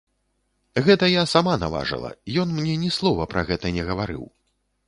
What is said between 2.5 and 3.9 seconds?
мне ні слова пра гэта не